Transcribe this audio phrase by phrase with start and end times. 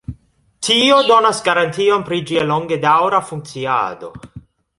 [0.67, 4.13] Tio donas garantion pri ĝia longedaŭra funkciado.